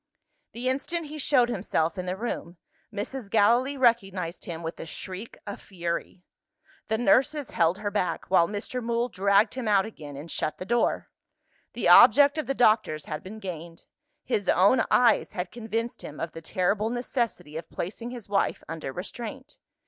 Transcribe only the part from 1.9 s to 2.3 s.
in the